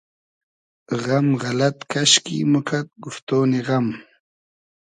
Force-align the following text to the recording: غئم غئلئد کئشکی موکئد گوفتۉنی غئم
غئم 1.03 1.27
غئلئد 1.41 1.77
کئشکی 1.91 2.37
موکئد 2.51 2.87
گوفتۉنی 3.03 3.61
غئم 3.67 3.87